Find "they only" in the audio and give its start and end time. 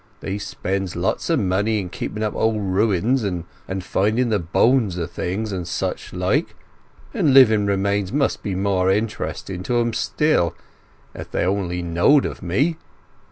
11.29-11.83